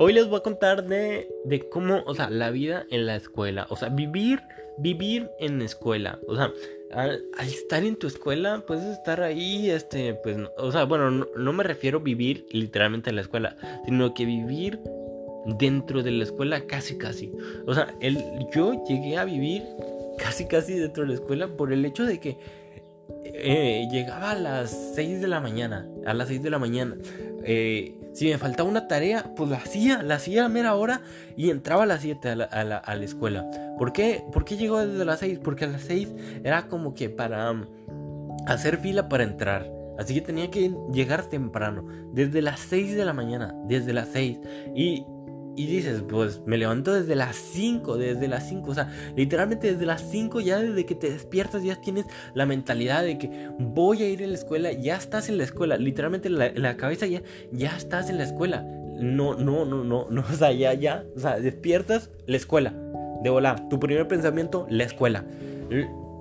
[0.00, 3.66] Hoy les voy a contar de, de cómo, o sea, la vida en la escuela.
[3.68, 4.40] O sea, vivir,
[4.78, 6.20] vivir en escuela.
[6.28, 6.52] O sea,
[6.92, 11.64] al, estar en tu escuela, puedes estar ahí, este, pues, o sea, bueno, no, me
[11.64, 13.56] refiero a vivir literalmente en la escuela,
[13.86, 14.78] sino que vivir
[15.58, 17.32] dentro de la escuela casi, casi.
[17.66, 18.22] O sea, el,
[18.54, 19.64] yo llegué a vivir
[20.16, 22.38] casi, casi dentro de la escuela por el hecho de que
[23.24, 26.96] eh, llegaba a las 6 de la mañana, a las 6 de la mañana.
[27.42, 31.02] Eh, si me faltaba una tarea, pues la hacía, la hacía a mera hora
[31.36, 33.48] y entraba a las 7 a la, escuela.
[33.78, 34.24] ¿Por qué?
[34.32, 35.38] ¿Por qué llegó desde las 6?
[35.38, 36.08] Porque a las 6
[36.42, 37.66] era como que para um,
[38.48, 39.70] hacer fila para entrar.
[40.00, 44.40] Así que tenía que llegar temprano, desde las 6 de la mañana, desde las 6.
[44.74, 45.06] Y
[45.58, 49.86] y dices, pues me levanto desde las 5, desde las 5, o sea, literalmente desde
[49.86, 54.08] las 5 ya desde que te despiertas ya tienes la mentalidad de que voy a
[54.08, 57.76] ir a la escuela, ya estás en la escuela, literalmente en la, cabeza ya, ya
[57.76, 58.62] estás en la escuela.
[59.00, 62.72] No, no, no, no, no, o sea, ya, ya, o sea, despiertas la escuela,
[63.24, 65.24] de volar, tu primer pensamiento, la escuela.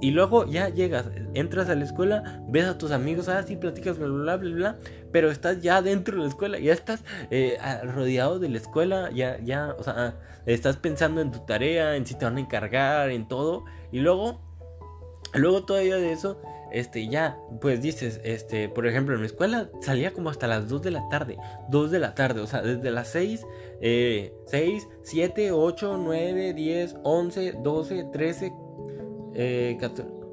[0.00, 3.98] Y luego ya llegas, entras a la escuela, ves a tus amigos, así ah, platicas,
[3.98, 4.78] bla, bla, bla, bla,
[5.10, 7.56] pero estás ya dentro de la escuela, ya estás eh,
[7.94, 12.14] rodeado de la escuela, ya, ya, o sea, estás pensando en tu tarea, en si
[12.14, 14.40] te van a encargar, en todo, y luego,
[15.32, 20.12] luego todavía de eso, este, ya, pues dices, este, por ejemplo, en mi escuela salía
[20.12, 21.38] como hasta las 2 de la tarde,
[21.70, 23.46] 2 de la tarde, o sea, desde las 6,
[23.80, 28.52] eh, 6, 7, 8, 9, 10, 11, 12, 13,
[29.36, 29.78] eh,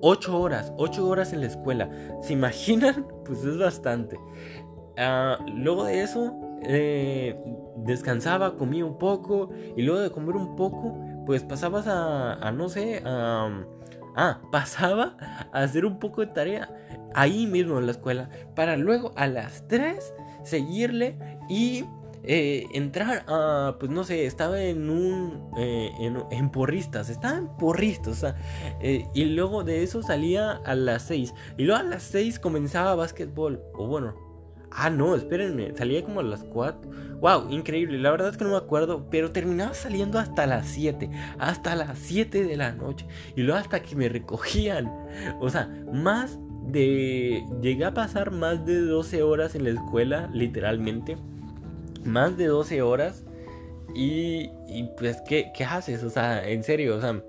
[0.00, 1.90] 8 horas, 8 horas en la escuela.
[2.22, 3.06] ¿Se imaginan?
[3.28, 4.18] Pues es bastante.
[4.96, 7.38] Ah, luego de eso, eh,
[7.76, 10.96] descansaba, comía un poco y luego de comer un poco,
[11.26, 13.64] pues pasabas a, no sé, a,
[14.16, 15.16] ah, pasaba
[15.52, 16.74] a hacer un poco de tarea
[17.14, 21.18] ahí mismo en la escuela para luego a las 3 seguirle
[21.48, 21.84] y
[22.24, 25.90] eh, entrar a, pues no sé, estaba en un, eh,
[26.30, 28.36] en, porristas, estaba en porristas, o sea,
[28.80, 32.94] eh, y luego de eso salía a las 6, y luego a las 6 comenzaba
[32.94, 34.14] básquetbol, o bueno,
[34.70, 36.90] ah, no, espérenme, salía como a las 4,
[37.20, 41.10] wow, increíble, la verdad es que no me acuerdo, pero terminaba saliendo hasta las 7,
[41.38, 44.92] hasta las 7 de la noche, y luego hasta que me recogían,
[45.40, 51.16] o sea, más de, llegué a pasar más de 12 horas en la escuela, literalmente,
[52.04, 53.24] más de 12 horas.
[53.94, 56.02] Y, y pues, ¿qué, ¿qué haces?
[56.02, 57.22] O sea, en serio, o sea,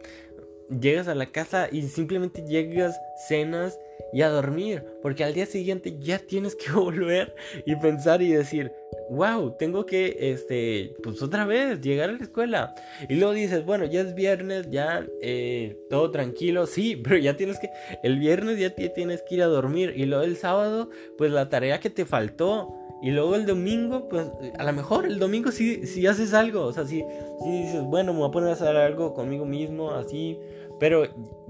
[0.69, 3.79] llegas a la casa y simplemente llegas, cenas
[4.13, 7.35] y a dormir, porque al día siguiente ya tienes que volver
[7.65, 8.71] y pensar y decir,
[9.09, 12.75] wow, tengo que, este, pues otra vez llegar a la escuela.
[13.07, 17.59] Y luego dices, bueno, ya es viernes, ya eh, todo tranquilo, sí, pero ya tienes
[17.59, 17.69] que,
[18.03, 21.79] el viernes ya tienes que ir a dormir y luego el sábado, pues la tarea
[21.79, 24.27] que te faltó y luego el domingo, pues
[24.57, 26.63] a lo mejor el domingo sí, sí haces algo.
[26.63, 27.03] O sea, si
[27.45, 30.37] dices, bueno, me voy a poner a hacer algo conmigo mismo, así.
[30.79, 31.03] Pero,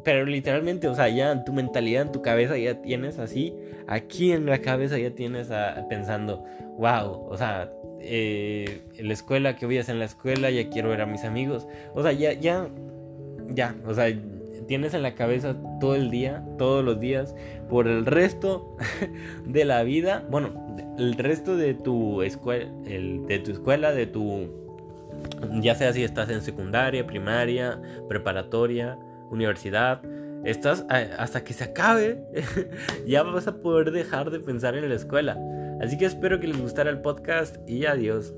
[0.04, 3.56] pero literalmente, o sea, ya en tu mentalidad, en tu cabeza ya tienes así.
[3.88, 5.50] Aquí en la cabeza ya tienes
[5.90, 6.44] pensando,
[6.78, 10.90] wow, o sea, eh, la escuela, que voy a hacer en la escuela, ya quiero
[10.90, 11.68] ver a mis amigos.
[11.96, 12.70] O sea, ya, ya,
[13.50, 14.14] ya, o sea
[14.70, 17.34] tienes en la cabeza todo el día, todos los días,
[17.70, 18.78] por el resto
[19.48, 20.69] de la vida, bueno,
[21.00, 24.50] el resto de tu escuela, de tu escuela, de tu,
[25.62, 28.98] ya sea si estás en secundaria, primaria, preparatoria,
[29.32, 30.02] universidad,
[30.44, 32.24] estás hasta que se acabe,
[33.08, 35.38] ya vas a poder dejar de pensar en la escuela.
[35.82, 38.34] Así que espero que les gustara el podcast y adiós.